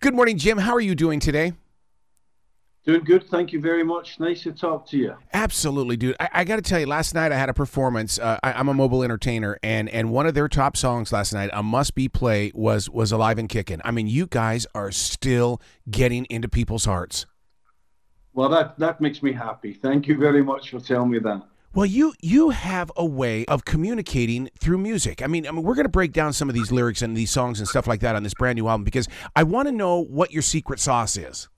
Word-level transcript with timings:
Good 0.00 0.14
morning, 0.14 0.38
Jim. 0.38 0.58
How 0.58 0.74
are 0.74 0.80
you 0.80 0.94
doing 0.94 1.18
today? 1.18 1.54
Doing 2.86 3.02
good. 3.02 3.24
Thank 3.28 3.52
you 3.52 3.60
very 3.60 3.82
much. 3.82 4.20
Nice 4.20 4.44
to 4.44 4.52
talk 4.52 4.86
to 4.90 4.96
you. 4.96 5.16
Absolutely, 5.32 5.96
dude. 5.96 6.14
I, 6.20 6.28
I 6.34 6.44
got 6.44 6.54
to 6.54 6.62
tell 6.62 6.78
you, 6.78 6.86
last 6.86 7.16
night 7.16 7.32
I 7.32 7.36
had 7.36 7.48
a 7.48 7.52
performance. 7.52 8.16
Uh, 8.16 8.38
I, 8.44 8.60
am 8.60 8.68
a 8.68 8.74
mobile 8.74 9.02
entertainer, 9.02 9.58
and 9.60 9.88
and 9.88 10.12
one 10.12 10.24
of 10.24 10.34
their 10.34 10.46
top 10.46 10.76
songs 10.76 11.10
last 11.10 11.32
night, 11.32 11.50
a 11.52 11.64
must 11.64 11.96
be 11.96 12.08
play, 12.08 12.52
was 12.54 12.88
was 12.88 13.10
"Alive 13.10 13.38
and 13.38 13.48
Kicking." 13.48 13.80
I 13.84 13.90
mean, 13.90 14.06
you 14.06 14.28
guys 14.28 14.68
are 14.72 14.92
still 14.92 15.60
getting 15.90 16.26
into 16.26 16.48
people's 16.48 16.84
hearts. 16.84 17.26
Well, 18.34 18.50
that 18.50 18.78
that 18.78 19.00
makes 19.00 19.20
me 19.20 19.32
happy. 19.32 19.74
Thank 19.74 20.06
you 20.06 20.16
very 20.16 20.44
much 20.44 20.70
for 20.70 20.78
telling 20.78 21.10
me 21.10 21.18
that. 21.18 21.42
Well, 21.74 21.86
you 21.86 22.14
you 22.20 22.50
have 22.50 22.90
a 22.96 23.04
way 23.04 23.44
of 23.46 23.64
communicating 23.64 24.48
through 24.58 24.78
music. 24.78 25.22
I 25.22 25.26
mean, 25.26 25.46
I 25.46 25.50
mean, 25.50 25.62
we're 25.62 25.74
going 25.74 25.84
to 25.84 25.90
break 25.90 26.12
down 26.12 26.32
some 26.32 26.48
of 26.48 26.54
these 26.54 26.72
lyrics 26.72 27.02
and 27.02 27.16
these 27.16 27.30
songs 27.30 27.58
and 27.58 27.68
stuff 27.68 27.86
like 27.86 28.00
that 28.00 28.16
on 28.16 28.22
this 28.22 28.34
brand 28.34 28.56
new 28.56 28.68
album 28.68 28.84
because 28.84 29.06
I 29.36 29.42
want 29.42 29.68
to 29.68 29.72
know 29.72 30.02
what 30.02 30.32
your 30.32 30.42
secret 30.42 30.80
sauce 30.80 31.16
is. 31.16 31.48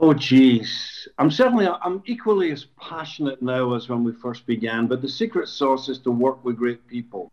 Oh, 0.00 0.12
geez. 0.12 1.06
I'm 1.18 1.30
certainly, 1.30 1.68
I'm 1.68 2.02
equally 2.06 2.50
as 2.50 2.64
passionate 2.80 3.40
now 3.40 3.74
as 3.74 3.88
when 3.88 4.02
we 4.02 4.10
first 4.12 4.46
began, 4.46 4.88
but 4.88 5.00
the 5.00 5.08
secret 5.08 5.46
sauce 5.46 5.88
is 5.88 6.00
to 6.00 6.10
work 6.10 6.44
with 6.44 6.56
great 6.56 6.84
people. 6.88 7.30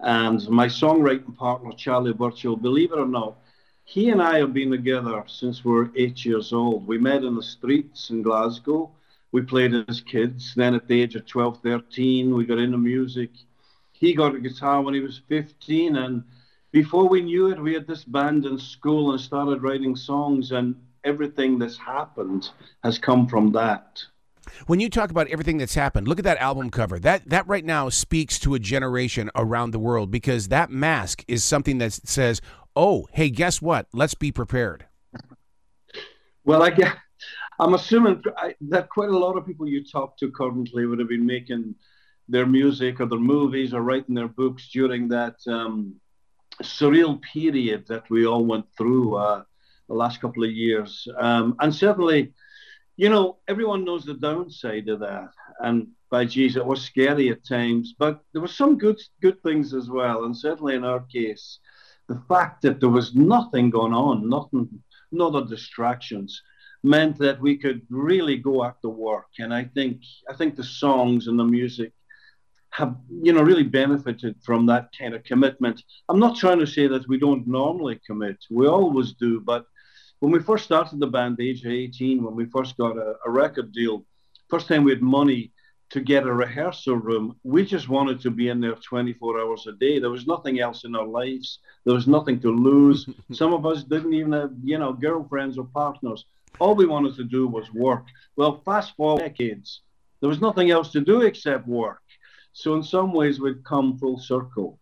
And 0.00 0.48
my 0.48 0.68
songwriting 0.68 1.36
partner, 1.36 1.70
Charlie 1.76 2.14
Burchill, 2.14 2.56
believe 2.56 2.92
it 2.92 2.98
or 2.98 3.06
not, 3.06 3.36
he 3.84 4.08
and 4.08 4.22
I 4.22 4.38
have 4.38 4.54
been 4.54 4.70
together 4.70 5.22
since 5.26 5.66
we're 5.66 5.90
eight 5.96 6.24
years 6.24 6.50
old. 6.54 6.86
We 6.86 6.96
met 6.96 7.24
in 7.24 7.34
the 7.34 7.42
streets 7.42 8.08
in 8.08 8.22
Glasgow. 8.22 8.90
We 9.32 9.42
played 9.42 9.74
as 9.88 10.00
kids. 10.00 10.54
Then 10.54 10.74
at 10.74 10.88
the 10.88 11.00
age 11.00 11.14
of 11.14 11.26
12, 11.26 11.60
13, 11.62 12.34
we 12.34 12.44
got 12.44 12.58
into 12.58 12.78
music. 12.78 13.30
He 13.92 14.14
got 14.14 14.34
a 14.34 14.40
guitar 14.40 14.80
when 14.80 14.94
he 14.94 15.00
was 15.00 15.20
15. 15.28 15.96
And 15.96 16.24
before 16.72 17.08
we 17.08 17.20
knew 17.20 17.50
it, 17.50 17.60
we 17.60 17.74
had 17.74 17.86
this 17.86 18.04
band 18.04 18.46
in 18.46 18.58
school 18.58 19.12
and 19.12 19.20
started 19.20 19.62
writing 19.62 19.96
songs. 19.96 20.52
And 20.52 20.74
everything 21.04 21.58
that's 21.58 21.76
happened 21.76 22.50
has 22.82 22.98
come 22.98 23.26
from 23.26 23.52
that. 23.52 24.02
When 24.66 24.80
you 24.80 24.88
talk 24.88 25.10
about 25.10 25.28
everything 25.28 25.58
that's 25.58 25.74
happened, 25.74 26.08
look 26.08 26.18
at 26.18 26.24
that 26.24 26.38
album 26.38 26.70
cover. 26.70 26.98
That 26.98 27.28
that 27.28 27.46
right 27.46 27.64
now 27.64 27.88
speaks 27.88 28.38
to 28.40 28.54
a 28.54 28.58
generation 28.58 29.30
around 29.34 29.72
the 29.72 29.78
world 29.78 30.10
because 30.10 30.48
that 30.48 30.70
mask 30.70 31.24
is 31.28 31.44
something 31.44 31.78
that 31.78 31.92
says, 31.92 32.40
"Oh, 32.74 33.06
hey, 33.12 33.30
guess 33.30 33.60
what? 33.60 33.88
Let's 33.92 34.14
be 34.14 34.32
prepared." 34.32 34.86
Well, 36.44 36.62
I 36.62 36.70
guess, 36.70 36.96
I'm 37.58 37.74
assuming 37.74 38.22
that 38.68 38.88
quite 38.88 39.08
a 39.08 39.18
lot 39.18 39.36
of 39.36 39.46
people 39.46 39.68
you 39.68 39.84
talk 39.84 40.16
to 40.18 40.30
currently 40.30 40.86
would 40.86 40.98
have 40.98 41.08
been 41.08 41.26
making 41.26 41.74
their 42.28 42.46
music 42.46 43.00
or 43.00 43.06
their 43.06 43.18
movies 43.18 43.74
or 43.74 43.82
writing 43.82 44.14
their 44.14 44.28
books 44.28 44.68
during 44.72 45.08
that 45.08 45.36
um, 45.46 45.94
surreal 46.62 47.20
period 47.22 47.86
that 47.88 48.08
we 48.10 48.26
all 48.26 48.44
went 48.44 48.66
through. 48.76 49.16
Uh, 49.16 49.42
the 49.88 49.94
last 49.94 50.20
couple 50.20 50.44
of 50.44 50.50
years. 50.50 51.08
Um, 51.18 51.56
and 51.60 51.74
certainly, 51.74 52.32
you 52.96 53.08
know, 53.08 53.38
everyone 53.48 53.84
knows 53.84 54.04
the 54.04 54.14
downside 54.14 54.88
of 54.88 55.00
that. 55.00 55.30
And 55.60 55.88
by 56.10 56.24
geez, 56.24 56.56
it 56.56 56.64
was 56.64 56.82
scary 56.82 57.30
at 57.30 57.44
times, 57.44 57.94
but 57.98 58.20
there 58.32 58.42
were 58.42 58.48
some 58.48 58.78
good 58.78 59.00
good 59.20 59.42
things 59.42 59.74
as 59.74 59.90
well. 59.90 60.24
And 60.24 60.36
certainly 60.36 60.74
in 60.74 60.84
our 60.84 61.00
case, 61.00 61.58
the 62.08 62.22
fact 62.28 62.62
that 62.62 62.80
there 62.80 62.88
was 62.88 63.14
nothing 63.14 63.70
going 63.70 63.92
on, 63.92 64.28
nothing, 64.28 64.68
no 65.10 65.28
other 65.28 65.44
distractions, 65.46 66.42
meant 66.88 67.18
that 67.18 67.40
we 67.40 67.56
could 67.56 67.82
really 67.90 68.36
go 68.36 68.64
after 68.64 68.88
work. 68.88 69.30
And 69.38 69.52
I 69.52 69.64
think 69.64 70.02
I 70.30 70.34
think 70.34 70.56
the 70.56 70.64
songs 70.82 71.26
and 71.28 71.38
the 71.38 71.44
music 71.44 71.92
have 72.70 72.96
you 73.26 73.32
know 73.32 73.42
really 73.42 73.68
benefited 73.80 74.34
from 74.46 74.66
that 74.66 74.88
kind 74.98 75.14
of 75.14 75.24
commitment. 75.24 75.82
I'm 76.08 76.18
not 76.18 76.36
trying 76.36 76.60
to 76.60 76.66
say 76.76 76.86
that 76.88 77.08
we 77.08 77.18
don't 77.18 77.46
normally 77.46 78.00
commit. 78.06 78.38
We 78.50 78.66
always 78.66 79.12
do, 79.12 79.40
but 79.40 79.64
when 80.20 80.32
we 80.32 80.40
first 80.40 80.64
started 80.64 80.98
the 80.98 81.06
band, 81.06 81.36
the 81.36 81.48
age 81.48 81.64
of 81.64 81.72
18, 81.72 82.24
when 82.24 82.34
we 82.34 82.46
first 82.46 82.76
got 82.76 82.96
a, 82.96 83.14
a 83.24 83.30
record 83.30 83.72
deal, 83.72 84.04
first 84.48 84.66
time 84.66 84.84
we 84.84 84.92
had 84.92 85.02
money 85.02 85.52
to 85.90 86.00
get 86.00 86.26
a 86.26 86.32
rehearsal 86.32 86.96
room, 86.96 87.36
we 87.44 87.64
just 87.64 87.88
wanted 87.88 88.20
to 88.20 88.30
be 88.30 88.48
in 88.48 88.60
there 88.60 88.74
24 88.74 89.40
hours 89.40 89.66
a 89.66 89.72
day. 89.72 89.98
There 89.98 90.10
was 90.10 90.26
nothing 90.26 90.60
else 90.60 90.84
in 90.84 90.94
our 90.94 91.06
lives. 91.06 91.60
There 91.84 91.94
was 91.94 92.06
nothing 92.06 92.40
to 92.40 92.50
lose. 92.50 93.08
Some 93.32 93.54
of 93.54 93.64
us 93.64 93.84
didn't 93.84 94.12
even 94.12 94.32
have, 94.32 94.52
you 94.62 94.78
know, 94.78 94.92
girlfriends 94.92 95.56
or 95.56 95.64
partners. 95.64 96.26
All 96.58 96.74
we 96.74 96.86
wanted 96.86 97.16
to 97.16 97.24
do 97.24 97.46
was 97.46 97.72
work. 97.72 98.06
Well, 98.36 98.62
fast 98.64 98.96
forward 98.96 99.20
decades, 99.20 99.82
there 100.20 100.28
was 100.28 100.40
nothing 100.40 100.70
else 100.70 100.90
to 100.92 101.00
do 101.00 101.22
except 101.22 101.66
work. 101.66 102.02
So 102.52 102.74
in 102.74 102.82
some 102.82 103.12
ways, 103.12 103.40
we'd 103.40 103.64
come 103.64 103.98
full 103.98 104.18
circle. 104.18 104.78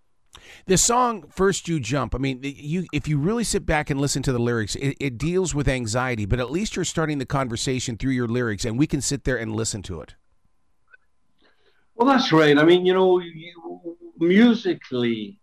The 0.66 0.76
song 0.76 1.24
"First 1.28 1.68
You 1.68 1.80
Jump." 1.80 2.14
I 2.14 2.18
mean, 2.18 2.40
you 2.42 2.86
if 2.92 3.08
you 3.08 3.18
really 3.18 3.44
sit 3.44 3.66
back 3.66 3.90
and 3.90 4.00
listen 4.00 4.22
to 4.22 4.32
the 4.32 4.38
lyrics, 4.38 4.74
it, 4.76 4.96
it, 5.00 5.18
deals 5.18 5.54
with 5.54 5.68
anxiety, 5.68 6.24
but 6.26 6.40
at 6.40 6.50
least 6.50 6.76
you're 6.76 6.84
starting 6.84 7.18
the 7.18 7.26
conversation 7.26 7.96
through 7.96 8.12
your 8.12 8.28
lyrics, 8.28 8.64
and 8.64 8.78
we 8.78 8.86
can 8.86 9.00
sit 9.00 9.24
there 9.24 9.36
and 9.36 9.54
listen 9.54 9.82
to 9.82 10.00
it. 10.00 10.14
Well, 11.94 12.08
that's 12.08 12.32
right. 12.32 12.58
I 12.58 12.64
mean, 12.64 12.84
you 12.84 12.92
know, 12.92 13.18
you, 13.20 13.96
musically, 14.18 15.40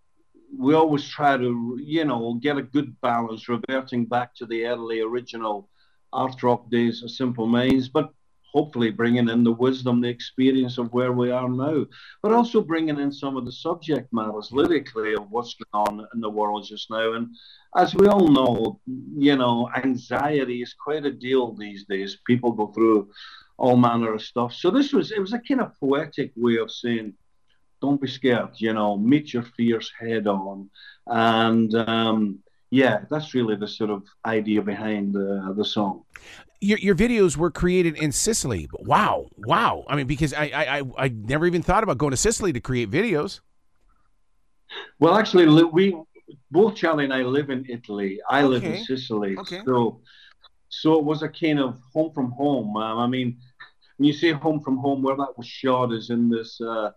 we 0.56 0.74
always 0.76 1.08
try 1.08 1.38
to, 1.38 1.80
you 1.82 2.06
know, 2.06 2.36
get 2.36 2.58
a 2.58 2.62
good 2.62 3.00
balance, 3.02 3.50
reverting 3.50 4.06
back 4.06 4.36
to 4.36 4.46
the 4.46 4.66
early 4.66 5.02
original 5.02 5.70
art 6.14 6.42
rock 6.44 6.70
days 6.70 7.04
Simple 7.08 7.48
Minds, 7.48 7.90
but 7.90 8.14
hopefully 8.54 8.92
bringing 8.92 9.30
in 9.30 9.44
the 9.44 9.52
wisdom, 9.52 10.00
the 10.00 10.08
experience 10.08 10.78
of 10.78 10.94
where 10.94 11.12
we 11.12 11.32
are 11.32 11.50
now, 11.50 11.86
but 12.22 12.32
also 12.32 12.62
bringing 12.62 13.00
in 13.00 13.12
some 13.12 13.36
of 13.36 13.46
the 13.46 13.52
subject 13.52 14.14
matters 14.14 14.52
lyrically 14.52 15.16
of 15.16 15.30
what's 15.32 15.56
going 15.56 15.88
on 15.88 16.08
in 16.14 16.22
the 16.22 16.30
world 16.30 16.64
just 16.64 16.90
now. 16.90 17.14
And 17.14 17.36
as 17.76 17.96
we 17.96 18.08
all 18.08 18.28
know, 18.28 18.80
you 19.18 19.36
know, 19.36 19.70
anxiety 19.76 20.62
is 20.62 20.76
quite 20.76 21.06
a 21.06 21.12
deal 21.12 21.54
these 21.54 21.86
days. 21.86 22.18
People 22.28 22.52
go 22.52 22.68
through 22.68 23.10
all 23.58 23.76
manner 23.76 24.14
of 24.14 24.22
stuff. 24.22 24.54
So 24.54 24.70
this 24.70 24.94
was, 24.94 25.12
it 25.12 25.20
was 25.20 25.34
a 25.34 25.40
kind 25.40 25.62
of 25.62 25.78
poetic 25.80 26.32
way 26.36 26.58
of 26.58 26.72
saying, 26.72 27.14
don't 27.82 28.00
be 28.00 28.08
scared, 28.08 28.52
you 28.58 28.74
know, 28.74 28.98
meet 28.98 29.34
your 29.34 29.44
fears 29.44 29.92
head 30.00 30.28
on. 30.28 30.70
And, 31.08 31.74
um, 31.76 32.40
yeah, 32.74 32.96
that's 33.12 33.34
really 33.34 33.56
the 33.56 33.68
sort 33.68 33.92
of 33.92 34.04
idea 34.26 34.62
behind 34.62 35.14
the, 35.14 35.54
the 35.56 35.66
song 35.66 36.04
your, 36.64 36.78
your 36.80 36.96
videos 36.96 37.36
were 37.36 37.52
created 37.52 37.98
in 37.98 38.12
Sicily. 38.12 38.70
Wow, 38.80 39.28
wow! 39.46 39.84
I 39.88 39.96
mean, 39.98 40.08
because 40.08 40.34
I, 40.34 40.46
I 40.46 40.82
I 40.98 41.08
never 41.10 41.46
even 41.46 41.62
thought 41.62 41.84
about 41.84 41.98
going 41.98 42.12
to 42.12 42.18
Sicily 42.18 42.54
to 42.54 42.62
create 42.62 42.90
videos. 42.90 43.42
Well, 45.00 45.16
actually, 45.16 45.46
we 45.66 45.96
both 46.52 46.76
Charlie 46.76 47.04
and 47.04 47.14
I 47.14 47.24
live 47.24 47.50
in 47.50 47.66
Italy. 47.70 48.20
I 48.30 48.44
live 48.44 48.64
in 48.64 48.84
Sicily, 48.84 49.36
okay. 49.38 49.62
so 49.66 50.02
so 50.70 50.98
it 50.98 51.04
was 51.04 51.22
a 51.22 51.30
kind 51.30 51.60
of 51.60 51.80
home 51.94 52.14
from 52.14 52.32
home. 52.32 52.78
Um, 52.78 52.98
I 52.98 53.08
mean, 53.08 53.38
when 53.98 54.08
you 54.08 54.14
say 54.14 54.32
home 54.32 54.62
from 54.62 54.78
home, 54.78 55.04
where 55.04 55.18
that 55.18 55.38
was 55.38 55.46
shot 55.46 55.92
is 55.92 56.10
in 56.10 56.30
this. 56.30 56.60
Uh, 56.62 56.92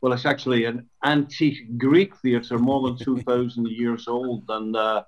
well, 0.00 0.12
it's 0.12 0.26
actually 0.26 0.64
an 0.64 0.88
antique 1.04 1.78
Greek 1.78 2.16
theatre, 2.16 2.58
more 2.58 2.88
than 2.88 2.98
two 3.04 3.20
thousand 3.22 3.68
years 3.68 4.08
old, 4.08 4.44
and. 4.48 4.76
Uh, 4.76 5.04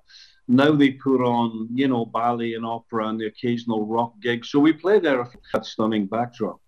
now 0.47 0.73
they 0.73 0.91
put 0.91 1.21
on, 1.21 1.69
you 1.73 1.87
know, 1.87 2.05
ballet 2.05 2.53
and 2.53 2.65
opera 2.65 3.07
and 3.07 3.19
the 3.19 3.27
occasional 3.27 3.85
rock 3.85 4.13
gig. 4.21 4.43
So 4.43 4.59
we 4.59 4.73
play 4.73 4.99
there 4.99 5.29
that 5.53 5.65
stunning 5.65 6.05
backdrop. 6.05 6.59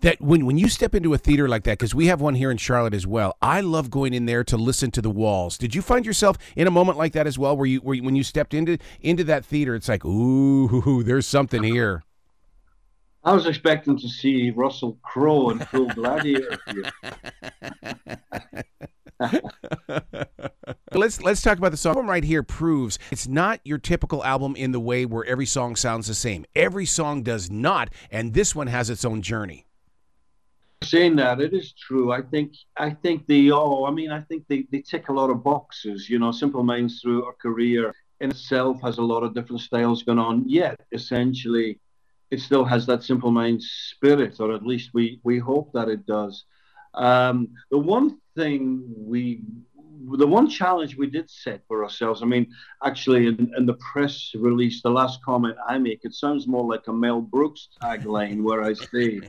That 0.00 0.20
when 0.20 0.46
when 0.46 0.56
you 0.56 0.68
step 0.68 0.94
into 0.94 1.14
a 1.14 1.18
theater 1.18 1.48
like 1.48 1.64
that, 1.64 1.78
because 1.78 1.94
we 1.94 2.06
have 2.06 2.20
one 2.20 2.34
here 2.34 2.50
in 2.50 2.58
Charlotte 2.58 2.94
as 2.94 3.06
well. 3.06 3.36
I 3.42 3.60
love 3.60 3.90
going 3.90 4.14
in 4.14 4.26
there 4.26 4.44
to 4.44 4.56
listen 4.56 4.90
to 4.92 5.02
the 5.02 5.10
walls. 5.10 5.58
Did 5.58 5.74
you 5.74 5.82
find 5.82 6.06
yourself 6.06 6.38
in 6.54 6.66
a 6.66 6.70
moment 6.70 6.96
like 6.96 7.12
that 7.14 7.26
as 7.26 7.38
well, 7.38 7.56
where 7.56 7.66
you 7.66 7.80
where 7.80 7.96
you, 7.96 8.02
when 8.02 8.14
you 8.14 8.22
stepped 8.22 8.54
into 8.54 8.78
into 9.00 9.24
that 9.24 9.44
theater, 9.44 9.74
it's 9.74 9.88
like, 9.88 10.04
ooh, 10.04 11.02
there's 11.04 11.26
something 11.26 11.62
here. 11.62 12.04
I 13.24 13.32
was 13.32 13.46
expecting 13.46 13.98
to 13.98 14.08
see 14.08 14.50
Russell 14.50 14.98
Crowe 15.02 15.48
in 15.48 15.58
full 15.58 15.88
gladiator. 15.88 16.58
let's 21.04 21.20
let's 21.20 21.42
talk 21.42 21.58
about 21.58 21.70
the 21.70 21.76
song 21.76 22.06
right 22.06 22.24
here 22.24 22.42
proves 22.42 22.98
it's 23.10 23.28
not 23.28 23.60
your 23.62 23.76
typical 23.76 24.24
album 24.24 24.56
in 24.56 24.72
the 24.72 24.80
way 24.80 25.04
where 25.04 25.22
every 25.26 25.44
song 25.44 25.76
sounds 25.76 26.06
the 26.06 26.14
same. 26.14 26.46
Every 26.56 26.86
song 26.86 27.22
does 27.22 27.50
not, 27.50 27.90
and 28.10 28.32
this 28.32 28.54
one 28.54 28.68
has 28.68 28.88
its 28.88 29.04
own 29.04 29.20
journey. 29.20 29.66
Saying 30.82 31.16
that, 31.16 31.42
it 31.42 31.52
is 31.52 31.74
true. 31.74 32.10
I 32.10 32.22
think 32.22 32.54
I 32.78 32.88
think 32.88 33.26
they 33.26 33.50
all 33.50 33.84
I 33.84 33.90
mean 33.90 34.10
I 34.10 34.22
think 34.22 34.44
they, 34.48 34.66
they 34.72 34.80
tick 34.80 35.10
a 35.10 35.12
lot 35.12 35.28
of 35.28 35.44
boxes, 35.44 36.08
you 36.08 36.18
know, 36.18 36.32
Simple 36.32 36.62
Minds 36.62 37.02
through 37.02 37.28
a 37.28 37.34
career 37.34 37.94
in 38.20 38.30
itself 38.30 38.80
has 38.80 38.96
a 38.96 39.02
lot 39.02 39.22
of 39.24 39.34
different 39.34 39.60
styles 39.60 40.04
going 40.04 40.18
on, 40.18 40.48
yet 40.48 40.80
essentially 40.92 41.78
it 42.30 42.40
still 42.40 42.64
has 42.64 42.86
that 42.86 43.02
Simple 43.02 43.30
Minds 43.30 43.66
spirit, 43.90 44.40
or 44.40 44.54
at 44.54 44.64
least 44.64 44.94
we 44.94 45.20
we 45.22 45.38
hope 45.38 45.70
that 45.74 45.90
it 45.90 46.06
does. 46.06 46.44
Um, 46.94 47.48
the 47.70 47.78
one 47.78 48.18
thing 48.36 48.84
we 48.96 49.42
the 50.16 50.26
one 50.26 50.48
challenge 50.48 50.96
we 50.96 51.08
did 51.08 51.30
set 51.30 51.62
for 51.66 51.84
ourselves, 51.84 52.22
I 52.22 52.26
mean, 52.26 52.52
actually, 52.84 53.26
in, 53.26 53.52
in, 53.56 53.66
the 53.66 53.74
press 53.74 54.32
release, 54.34 54.82
the 54.82 54.90
last 54.90 55.22
comment 55.22 55.56
I 55.68 55.78
make, 55.78 56.00
it 56.04 56.14
sounds 56.14 56.46
more 56.46 56.64
like 56.64 56.86
a 56.88 56.92
Mel 56.92 57.20
Brooks 57.20 57.68
tagline 57.82 58.42
where 58.42 58.62
I 58.62 58.72
say, 58.72 59.20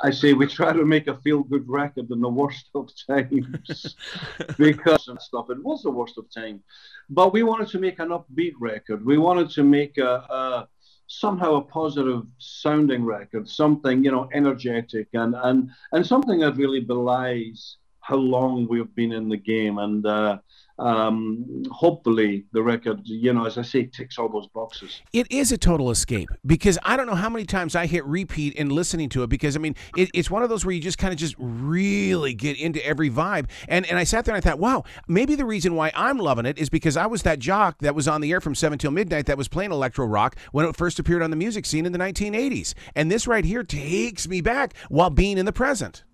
I 0.00 0.10
say, 0.10 0.32
we 0.32 0.46
try 0.46 0.72
to 0.72 0.84
make 0.84 1.06
a 1.06 1.16
feel 1.18 1.42
good 1.42 1.68
record 1.68 2.10
in 2.10 2.20
the 2.20 2.28
worst 2.28 2.70
of 2.74 2.90
times 3.08 3.96
because 4.58 5.08
and 5.08 5.20
stuff. 5.20 5.50
It 5.50 5.62
was 5.62 5.82
the 5.82 5.90
worst 5.90 6.18
of 6.18 6.30
time. 6.30 6.62
But 7.10 7.32
we 7.32 7.42
wanted 7.42 7.68
to 7.68 7.78
make 7.78 7.98
an 7.98 8.08
upbeat 8.08 8.54
record. 8.60 9.04
We 9.04 9.18
wanted 9.18 9.50
to 9.50 9.62
make 9.62 9.98
a, 9.98 10.24
a 10.28 10.68
somehow 11.06 11.56
a 11.56 11.62
positive 11.62 12.22
sounding 12.38 13.04
record, 13.04 13.48
something, 13.48 14.02
you 14.02 14.10
know, 14.10 14.28
energetic 14.32 15.08
and, 15.12 15.34
and, 15.42 15.70
and 15.92 16.06
something 16.06 16.40
that 16.40 16.56
really 16.56 16.80
belies 16.80 17.76
how 18.04 18.16
long 18.16 18.68
we've 18.68 18.94
been 18.94 19.12
in 19.12 19.30
the 19.30 19.36
game. 19.36 19.78
And 19.78 20.04
uh, 20.04 20.38
um, 20.78 21.64
hopefully 21.70 22.44
the 22.52 22.62
record, 22.62 23.00
you 23.04 23.32
know, 23.32 23.46
as 23.46 23.56
I 23.56 23.62
say, 23.62 23.84
ticks 23.86 24.18
all 24.18 24.28
those 24.28 24.46
boxes. 24.48 25.00
It 25.14 25.26
is 25.30 25.52
a 25.52 25.56
total 25.56 25.90
escape 25.90 26.28
because 26.44 26.78
I 26.82 26.98
don't 26.98 27.06
know 27.06 27.14
how 27.14 27.30
many 27.30 27.46
times 27.46 27.74
I 27.74 27.86
hit 27.86 28.04
repeat 28.04 28.52
in 28.54 28.68
listening 28.68 29.08
to 29.10 29.22
it 29.22 29.28
because 29.28 29.56
I 29.56 29.58
mean 29.58 29.74
it, 29.96 30.10
it's 30.12 30.30
one 30.30 30.42
of 30.42 30.50
those 30.50 30.66
where 30.66 30.74
you 30.74 30.82
just 30.82 30.98
kind 30.98 31.14
of 31.14 31.18
just 31.18 31.34
really 31.38 32.34
get 32.34 32.58
into 32.60 32.84
every 32.84 33.08
vibe. 33.08 33.48
And 33.68 33.86
and 33.86 33.98
I 33.98 34.04
sat 34.04 34.26
there 34.26 34.34
and 34.34 34.44
I 34.44 34.46
thought, 34.46 34.58
wow, 34.58 34.84
maybe 35.08 35.34
the 35.34 35.46
reason 35.46 35.74
why 35.74 35.90
I'm 35.94 36.18
loving 36.18 36.44
it 36.44 36.58
is 36.58 36.68
because 36.68 36.98
I 36.98 37.06
was 37.06 37.22
that 37.22 37.38
jock 37.38 37.78
that 37.78 37.94
was 37.94 38.06
on 38.06 38.20
the 38.20 38.32
air 38.32 38.42
from 38.42 38.54
seven 38.54 38.78
till 38.78 38.90
midnight 38.90 39.24
that 39.26 39.38
was 39.38 39.48
playing 39.48 39.72
electro 39.72 40.04
rock 40.04 40.36
when 40.52 40.66
it 40.66 40.76
first 40.76 40.98
appeared 40.98 41.22
on 41.22 41.30
the 41.30 41.36
music 41.36 41.64
scene 41.64 41.86
in 41.86 41.92
the 41.92 41.98
1980s. 41.98 42.74
And 42.94 43.10
this 43.10 43.26
right 43.26 43.46
here 43.46 43.62
takes 43.62 44.28
me 44.28 44.42
back 44.42 44.74
while 44.90 45.08
being 45.08 45.38
in 45.38 45.46
the 45.46 45.52
present. 45.52 46.04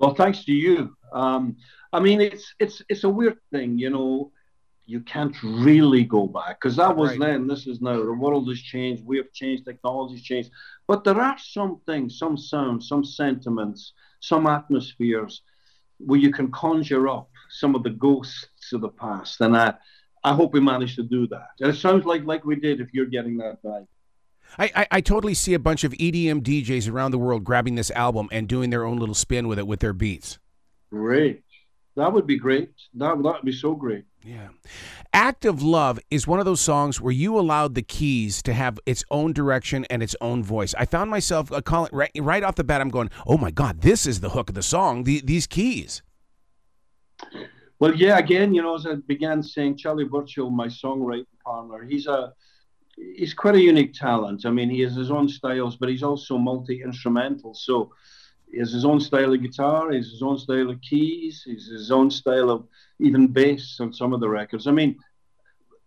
Well, 0.00 0.14
thanks 0.14 0.44
to 0.46 0.52
you. 0.52 0.96
Um, 1.12 1.56
I 1.92 2.00
mean, 2.00 2.20
it's 2.20 2.54
it's 2.58 2.82
it's 2.88 3.04
a 3.04 3.08
weird 3.08 3.38
thing, 3.52 3.78
you 3.78 3.90
know. 3.90 4.32
You 4.86 5.00
can't 5.00 5.36
really 5.44 6.02
go 6.02 6.26
back 6.26 6.58
because 6.60 6.74
that 6.76 6.96
was 6.96 7.10
right. 7.10 7.20
then. 7.20 7.46
This 7.46 7.68
is 7.68 7.80
now. 7.80 8.02
The 8.02 8.12
world 8.12 8.48
has 8.48 8.60
changed. 8.60 9.04
We 9.04 9.18
have 9.18 9.32
changed. 9.32 9.64
Technology's 9.64 10.22
changed. 10.22 10.50
But 10.88 11.04
there 11.04 11.20
are 11.20 11.38
some 11.38 11.80
things, 11.86 12.18
some 12.18 12.36
sounds, 12.36 12.88
some 12.88 13.04
sentiments, 13.04 13.92
some 14.18 14.48
atmospheres 14.48 15.42
where 15.98 16.18
you 16.18 16.32
can 16.32 16.50
conjure 16.50 17.06
up 17.08 17.30
some 17.50 17.76
of 17.76 17.84
the 17.84 17.90
ghosts 17.90 18.72
of 18.72 18.80
the 18.80 18.88
past. 18.88 19.40
And 19.42 19.56
I, 19.56 19.74
I 20.24 20.34
hope 20.34 20.54
we 20.54 20.60
managed 20.60 20.96
to 20.96 21.04
do 21.04 21.28
that. 21.28 21.50
And 21.60 21.70
it 21.70 21.76
sounds 21.76 22.04
like 22.04 22.24
like 22.24 22.44
we 22.44 22.56
did. 22.56 22.80
If 22.80 22.92
you're 22.92 23.06
getting 23.06 23.36
that 23.36 23.62
back. 23.62 23.84
I, 24.58 24.70
I, 24.74 24.86
I, 24.90 25.00
totally 25.00 25.34
see 25.34 25.54
a 25.54 25.58
bunch 25.58 25.84
of 25.84 25.92
EDM 25.92 26.42
DJs 26.42 26.90
around 26.90 27.12
the 27.12 27.18
world 27.18 27.44
grabbing 27.44 27.74
this 27.74 27.90
album 27.92 28.28
and 28.32 28.48
doing 28.48 28.70
their 28.70 28.84
own 28.84 28.98
little 28.98 29.14
spin 29.14 29.48
with 29.48 29.58
it 29.58 29.66
with 29.66 29.80
their 29.80 29.92
beats. 29.92 30.38
Great. 30.90 31.42
That 31.96 32.12
would 32.12 32.26
be 32.26 32.38
great. 32.38 32.70
That, 32.94 33.22
that 33.22 33.32
would 33.34 33.44
be 33.44 33.52
so 33.52 33.74
great. 33.74 34.04
Yeah. 34.24 34.48
Act 35.12 35.44
of 35.44 35.62
Love 35.62 35.98
is 36.10 36.26
one 36.26 36.38
of 36.38 36.44
those 36.44 36.60
songs 36.60 37.00
where 37.00 37.12
you 37.12 37.38
allowed 37.38 37.74
the 37.74 37.82
keys 37.82 38.42
to 38.42 38.52
have 38.52 38.78
its 38.86 39.04
own 39.10 39.32
direction 39.32 39.84
and 39.90 40.02
its 40.02 40.14
own 40.20 40.42
voice. 40.42 40.74
I 40.78 40.84
found 40.84 41.10
myself 41.10 41.50
uh, 41.50 41.60
calling 41.62 41.90
right, 41.92 42.10
right 42.18 42.42
off 42.42 42.56
the 42.56 42.64
bat, 42.64 42.80
I'm 42.80 42.90
going, 42.90 43.10
oh 43.26 43.38
my 43.38 43.50
God, 43.50 43.80
this 43.80 44.06
is 44.06 44.20
the 44.20 44.30
hook 44.30 44.48
of 44.48 44.54
the 44.54 44.62
song, 44.62 45.04
the, 45.04 45.20
these 45.24 45.46
keys. 45.46 46.02
Well, 47.78 47.94
yeah, 47.94 48.18
again, 48.18 48.54
you 48.54 48.62
know, 48.62 48.74
as 48.74 48.86
I 48.86 48.96
began 49.06 49.42
saying, 49.42 49.78
Charlie 49.78 50.04
Burchill, 50.04 50.50
my 50.50 50.66
songwriting 50.66 51.24
partner, 51.42 51.82
he's 51.82 52.06
a 52.06 52.34
he's 52.96 53.34
quite 53.34 53.54
a 53.54 53.60
unique 53.60 53.94
talent. 53.94 54.46
I 54.46 54.50
mean, 54.50 54.70
he 54.70 54.80
has 54.80 54.94
his 54.94 55.10
own 55.10 55.28
styles, 55.28 55.76
but 55.76 55.88
he's 55.88 56.02
also 56.02 56.38
multi 56.38 56.82
instrumental. 56.82 57.54
So 57.54 57.92
he 58.50 58.58
has 58.58 58.72
his 58.72 58.84
own 58.84 59.00
style 59.00 59.32
of 59.32 59.42
guitar, 59.42 59.90
he 59.90 59.98
has 59.98 60.10
his 60.10 60.22
own 60.22 60.38
style 60.38 60.70
of 60.70 60.80
keys, 60.80 61.42
he's 61.44 61.68
his 61.68 61.90
own 61.90 62.10
style 62.10 62.50
of 62.50 62.66
even 62.98 63.28
bass 63.28 63.78
on 63.80 63.92
some 63.92 64.12
of 64.12 64.20
the 64.20 64.28
records. 64.28 64.66
I 64.66 64.72
mean, 64.72 64.98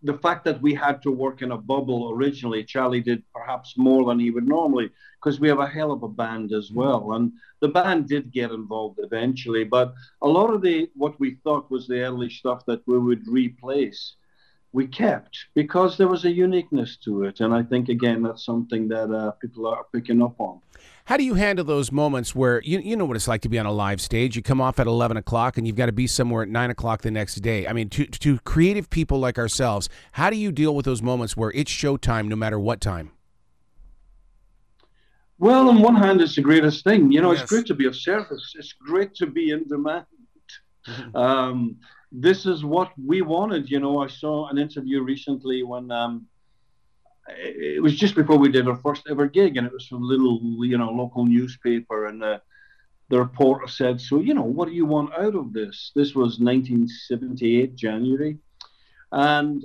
the 0.02 0.18
fact 0.18 0.44
that 0.44 0.60
we 0.60 0.74
had 0.74 1.00
to 1.02 1.10
work 1.10 1.40
in 1.40 1.52
a 1.52 1.56
bubble 1.56 2.10
originally, 2.12 2.62
Charlie 2.62 3.00
did 3.00 3.22
perhaps 3.34 3.74
more 3.78 4.04
than 4.04 4.18
he 4.18 4.30
would 4.30 4.46
normally 4.46 4.90
because 5.16 5.40
we 5.40 5.48
have 5.48 5.60
a 5.60 5.66
hell 5.66 5.92
of 5.92 6.02
a 6.02 6.08
band 6.08 6.52
as 6.52 6.70
well. 6.70 7.14
And 7.14 7.32
the 7.60 7.68
band 7.68 8.06
did 8.06 8.30
get 8.30 8.50
involved 8.50 8.98
eventually, 9.02 9.64
but 9.64 9.94
a 10.20 10.28
lot 10.28 10.52
of 10.52 10.60
the 10.60 10.90
what 10.94 11.18
we 11.18 11.36
thought 11.42 11.70
was 11.70 11.86
the 11.86 12.02
early 12.02 12.28
stuff 12.28 12.66
that 12.66 12.82
we 12.86 12.98
would 12.98 13.26
replace 13.26 14.16
we 14.74 14.88
kept 14.88 15.46
because 15.54 15.96
there 15.96 16.08
was 16.08 16.24
a 16.24 16.30
uniqueness 16.30 16.96
to 16.96 17.22
it. 17.22 17.38
And 17.38 17.54
I 17.54 17.62
think, 17.62 17.88
again, 17.88 18.24
that's 18.24 18.44
something 18.44 18.88
that 18.88 19.08
uh, 19.08 19.30
people 19.40 19.68
are 19.68 19.84
picking 19.92 20.20
up 20.20 20.34
on. 20.40 20.60
How 21.04 21.16
do 21.16 21.22
you 21.22 21.34
handle 21.34 21.64
those 21.64 21.92
moments 21.92 22.34
where 22.34 22.60
you, 22.62 22.80
you 22.80 22.96
know 22.96 23.04
what 23.04 23.16
it's 23.16 23.28
like 23.28 23.42
to 23.42 23.48
be 23.48 23.56
on 23.58 23.66
a 23.66 23.72
live 23.72 24.00
stage? 24.00 24.34
You 24.34 24.42
come 24.42 24.60
off 24.60 24.80
at 24.80 24.88
11 24.88 25.16
o'clock 25.16 25.56
and 25.56 25.66
you've 25.66 25.76
got 25.76 25.86
to 25.86 25.92
be 25.92 26.08
somewhere 26.08 26.42
at 26.42 26.48
9 26.48 26.70
o'clock 26.70 27.02
the 27.02 27.12
next 27.12 27.36
day. 27.36 27.68
I 27.68 27.72
mean, 27.72 27.88
to, 27.90 28.04
to 28.06 28.40
creative 28.40 28.90
people 28.90 29.20
like 29.20 29.38
ourselves, 29.38 29.88
how 30.12 30.28
do 30.28 30.36
you 30.36 30.50
deal 30.50 30.74
with 30.74 30.86
those 30.86 31.02
moments 31.02 31.36
where 31.36 31.52
it's 31.52 31.70
showtime 31.70 32.26
no 32.26 32.34
matter 32.34 32.58
what 32.58 32.80
time? 32.80 33.12
Well, 35.38 35.68
on 35.68 35.80
one 35.82 35.94
hand, 35.94 36.20
it's 36.20 36.34
the 36.34 36.42
greatest 36.42 36.82
thing. 36.82 37.12
You 37.12 37.20
know, 37.20 37.30
yes. 37.30 37.42
it's 37.42 37.50
great 37.50 37.66
to 37.66 37.74
be 37.74 37.86
of 37.86 37.94
service. 37.94 38.54
It's 38.58 38.72
great 38.72 39.14
to 39.16 39.26
be 39.26 39.50
in 39.50 39.68
demand. 39.68 40.06
um, 41.14 41.76
this 42.12 42.46
is 42.46 42.64
what 42.64 42.92
we 43.02 43.22
wanted. 43.22 43.70
You 43.70 43.80
know, 43.80 44.02
I 44.02 44.08
saw 44.08 44.48
an 44.48 44.58
interview 44.58 45.02
recently 45.02 45.62
when 45.62 45.90
um, 45.90 46.26
it 47.28 47.82
was 47.82 47.96
just 47.96 48.14
before 48.14 48.38
we 48.38 48.50
did 48.50 48.68
our 48.68 48.76
first 48.76 49.04
ever 49.08 49.26
gig, 49.26 49.56
and 49.56 49.66
it 49.66 49.72
was 49.72 49.86
from 49.86 50.02
a 50.02 50.06
little, 50.06 50.40
you 50.64 50.78
know, 50.78 50.90
local 50.90 51.24
newspaper, 51.24 52.06
and 52.06 52.22
uh, 52.22 52.38
the 53.08 53.18
reporter 53.18 53.66
said, 53.66 54.00
"So, 54.00 54.20
you 54.20 54.34
know, 54.34 54.42
what 54.42 54.68
do 54.68 54.74
you 54.74 54.86
want 54.86 55.14
out 55.14 55.34
of 55.34 55.52
this?" 55.52 55.92
This 55.94 56.14
was 56.14 56.38
1978 56.38 57.74
January, 57.74 58.38
and 59.12 59.64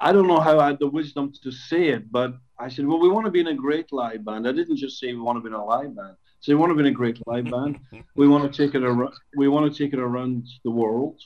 I 0.00 0.12
don't 0.12 0.28
know 0.28 0.40
how 0.40 0.60
I 0.60 0.66
had 0.68 0.78
the 0.78 0.88
wisdom 0.88 1.32
to 1.42 1.50
say 1.50 1.88
it, 1.88 2.10
but 2.10 2.34
I 2.58 2.68
said, 2.68 2.86
"Well, 2.86 3.00
we 3.00 3.08
want 3.08 3.26
to 3.26 3.32
be 3.32 3.40
in 3.40 3.48
a 3.48 3.54
great 3.54 3.92
live 3.92 4.24
band." 4.24 4.46
I 4.46 4.52
didn't 4.52 4.76
just 4.76 4.98
say 4.98 5.12
we 5.12 5.20
want 5.20 5.36
to 5.36 5.42
be 5.42 5.48
in 5.48 5.60
a 5.60 5.64
live 5.64 5.94
band. 5.94 6.16
So 6.44 6.52
we 6.52 6.56
want 6.56 6.72
to 6.72 6.74
be 6.74 6.80
in 6.80 6.88
a 6.88 6.90
great 6.90 7.26
live 7.26 7.50
band. 7.50 7.80
we 8.16 8.28
want 8.28 8.52
to 8.52 8.54
take 8.54 8.74
it 8.74 8.84
around. 8.84 9.14
We 9.34 9.48
want 9.48 9.72
to 9.72 9.78
take 9.82 9.94
it 9.94 9.98
around 9.98 10.46
the 10.62 10.70
world 10.70 11.18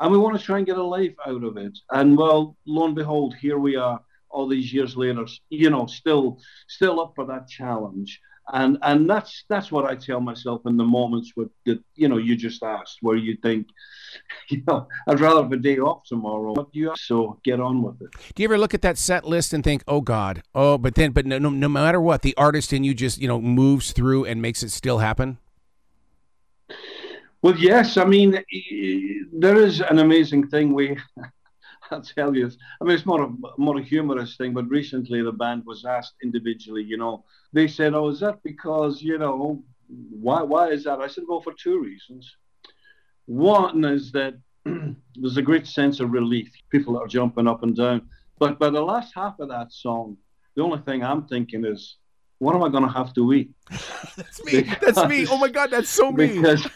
and 0.00 0.10
we 0.10 0.16
want 0.16 0.38
to 0.38 0.42
try 0.42 0.56
and 0.56 0.66
get 0.66 0.78
a 0.78 0.82
life 0.82 1.14
out 1.26 1.44
of 1.44 1.58
it. 1.58 1.76
And 1.90 2.16
well, 2.16 2.56
lo 2.64 2.86
and 2.86 2.94
behold, 2.94 3.34
here 3.34 3.58
we 3.58 3.76
are, 3.76 4.00
all 4.30 4.48
these 4.48 4.72
years 4.72 4.96
later, 4.96 5.26
you 5.50 5.68
know, 5.68 5.84
still, 5.84 6.40
still 6.68 7.00
up 7.00 7.12
for 7.14 7.26
that 7.26 7.48
challenge. 7.48 8.18
And 8.52 8.78
and 8.82 9.10
that's 9.10 9.44
that's 9.48 9.72
what 9.72 9.86
I 9.86 9.96
tell 9.96 10.20
myself 10.20 10.62
in 10.66 10.76
the 10.76 10.84
moments 10.84 11.32
with 11.36 11.48
that 11.64 11.82
you 11.94 12.08
know 12.08 12.16
you 12.16 12.36
just 12.36 12.62
asked, 12.62 12.98
where 13.02 13.16
you 13.16 13.36
think, 13.42 13.66
you 14.50 14.62
know, 14.68 14.86
I'd 15.08 15.20
rather 15.20 15.42
have 15.42 15.52
a 15.52 15.56
day 15.56 15.78
off 15.78 16.04
tomorrow. 16.06 16.54
But 16.54 16.68
you 16.72 16.92
so 16.96 17.40
get 17.44 17.60
on 17.60 17.82
with 17.82 18.00
it. 18.00 18.08
Do 18.34 18.42
you 18.42 18.48
ever 18.48 18.58
look 18.58 18.74
at 18.74 18.82
that 18.82 18.98
set 18.98 19.26
list 19.26 19.52
and 19.52 19.64
think, 19.64 19.82
oh 19.88 20.00
God, 20.00 20.42
oh, 20.54 20.78
but 20.78 20.94
then, 20.94 21.10
but 21.10 21.26
no, 21.26 21.38
no, 21.38 21.50
no 21.50 21.68
matter 21.68 22.00
what, 22.00 22.22
the 22.22 22.36
artist 22.36 22.72
in 22.72 22.84
you 22.84 22.94
just 22.94 23.18
you 23.18 23.26
know 23.26 23.40
moves 23.40 23.92
through 23.92 24.26
and 24.26 24.40
makes 24.40 24.62
it 24.62 24.70
still 24.70 24.98
happen. 24.98 25.38
Well, 27.42 27.56
yes. 27.58 27.96
I 27.96 28.04
mean, 28.04 28.42
there 29.32 29.56
is 29.56 29.80
an 29.80 29.98
amazing 29.98 30.48
thing. 30.48 30.72
We, 30.72 30.96
I'll 31.90 32.02
tell 32.02 32.34
you. 32.36 32.50
I 32.80 32.84
mean, 32.84 32.94
it's 32.94 33.06
more 33.06 33.22
a 33.22 33.32
more 33.58 33.78
a 33.78 33.82
humorous 33.82 34.36
thing. 34.36 34.52
But 34.54 34.68
recently, 34.68 35.22
the 35.22 35.32
band 35.32 35.64
was 35.64 35.84
asked 35.84 36.14
individually. 36.22 36.82
You 36.82 36.96
know, 36.96 37.24
they 37.52 37.68
said, 37.68 37.94
"Oh, 37.94 38.08
is 38.08 38.20
that 38.20 38.42
because 38.42 39.02
you 39.02 39.18
know 39.18 39.62
why? 39.88 40.42
Why 40.42 40.68
is 40.70 40.84
that?" 40.84 41.00
I 41.00 41.08
said, 41.08 41.24
"Well, 41.28 41.40
for 41.40 41.52
two 41.52 41.80
reasons. 41.80 42.36
One 43.26 43.84
is 43.84 44.12
that 44.12 44.34
there's 44.64 45.36
a 45.36 45.42
great 45.42 45.66
sense 45.66 46.00
of 46.00 46.12
relief. 46.12 46.50
People 46.70 46.98
are 46.98 47.06
jumping 47.06 47.48
up 47.48 47.62
and 47.62 47.76
down. 47.76 48.08
But 48.38 48.58
by 48.58 48.70
the 48.70 48.80
last 48.80 49.12
half 49.14 49.38
of 49.40 49.48
that 49.48 49.72
song, 49.72 50.16
the 50.54 50.62
only 50.62 50.78
thing 50.78 51.02
I'm 51.02 51.26
thinking 51.26 51.64
is, 51.64 51.96
what 52.38 52.54
am 52.54 52.62
I 52.62 52.68
going 52.68 52.84
to 52.84 52.90
have 52.90 53.14
to 53.14 53.32
eat? 53.32 53.50
that's 54.16 54.44
me. 54.44 54.62
Because, 54.62 54.94
that's 54.94 55.08
me. 55.08 55.26
Oh 55.28 55.38
my 55.38 55.48
God, 55.48 55.70
that's 55.70 55.88
so 55.88 56.12
me. 56.12 56.28
Because 56.28 56.68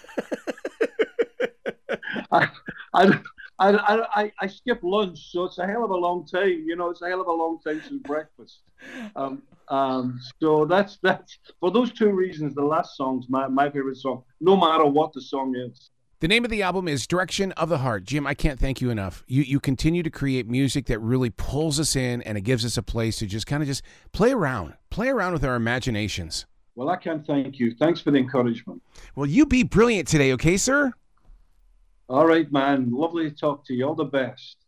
I, 2.32 2.48
I, 2.94 3.20
I, 3.60 4.04
I, 4.14 4.32
I 4.40 4.46
skip 4.46 4.80
lunch, 4.82 5.30
so 5.30 5.44
it's 5.44 5.58
a 5.58 5.66
hell 5.66 5.84
of 5.84 5.90
a 5.90 5.96
long 5.96 6.26
time. 6.26 6.64
You 6.66 6.76
know, 6.76 6.88
it's 6.88 7.02
a 7.02 7.08
hell 7.08 7.20
of 7.20 7.26
a 7.26 7.32
long 7.32 7.60
time 7.60 7.82
since 7.86 8.02
breakfast. 8.02 8.60
Um, 9.14 9.42
um, 9.68 10.18
so 10.40 10.64
that's 10.64 10.98
that's 11.02 11.38
for 11.60 11.70
those 11.70 11.92
two 11.92 12.10
reasons. 12.10 12.54
The 12.54 12.64
last 12.64 12.96
song's 12.96 13.26
my, 13.28 13.46
my 13.48 13.70
favorite 13.70 13.98
song, 13.98 14.24
no 14.40 14.56
matter 14.56 14.86
what 14.86 15.12
the 15.12 15.20
song 15.20 15.54
is. 15.54 15.90
The 16.20 16.28
name 16.28 16.44
of 16.44 16.50
the 16.50 16.62
album 16.62 16.88
is 16.88 17.06
Direction 17.06 17.52
of 17.52 17.68
the 17.68 17.78
Heart. 17.78 18.04
Jim, 18.04 18.26
I 18.26 18.34
can't 18.34 18.58
thank 18.58 18.80
you 18.80 18.88
enough. 18.88 19.24
You 19.26 19.42
you 19.42 19.60
continue 19.60 20.02
to 20.02 20.10
create 20.10 20.48
music 20.48 20.86
that 20.86 20.98
really 20.98 21.30
pulls 21.30 21.78
us 21.78 21.94
in 21.94 22.22
and 22.22 22.38
it 22.38 22.42
gives 22.42 22.64
us 22.64 22.78
a 22.78 22.82
place 22.82 23.18
to 23.18 23.26
just 23.26 23.46
kind 23.46 23.62
of 23.62 23.66
just 23.66 23.82
play 24.12 24.32
around, 24.32 24.74
play 24.88 25.08
around 25.08 25.34
with 25.34 25.44
our 25.44 25.54
imaginations. 25.54 26.46
Well, 26.76 26.88
I 26.88 26.96
can't 26.96 27.26
thank 27.26 27.58
you. 27.58 27.74
Thanks 27.74 28.00
for 28.00 28.10
the 28.10 28.18
encouragement. 28.18 28.80
Well, 29.14 29.26
you 29.26 29.44
be 29.44 29.64
brilliant 29.64 30.08
today, 30.08 30.32
okay, 30.32 30.56
sir? 30.56 30.92
All 32.10 32.26
right, 32.26 32.50
man. 32.50 32.90
Lovely 32.90 33.30
to 33.30 33.36
talk 33.36 33.64
to 33.66 33.72
you. 33.72 33.86
All 33.86 33.94
the 33.94 34.04
best. 34.04 34.59